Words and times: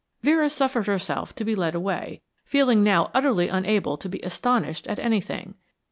Vera 0.23 0.49
suffered 0.49 0.87
herself 0.87 1.35
to 1.35 1.45
be 1.45 1.53
led 1.53 1.75
away, 1.75 2.23
feeling 2.43 2.83
now 2.83 3.11
utterly 3.13 3.49
unable 3.49 3.97
to 3.97 4.09
be 4.09 4.17
astonished 4.21 4.87
at 4.87 4.97
anything. 4.97 5.53